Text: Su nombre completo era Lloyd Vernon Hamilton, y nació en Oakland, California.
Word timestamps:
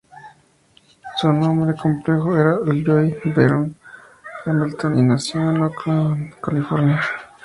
Su 1.17 1.31
nombre 1.31 1.75
completo 1.79 2.35
era 2.35 2.57
Lloyd 2.65 3.17
Vernon 3.35 3.75
Hamilton, 4.43 4.97
y 4.97 5.03
nació 5.03 5.47
en 5.51 5.61
Oakland, 5.61 6.33
California. 6.41 6.99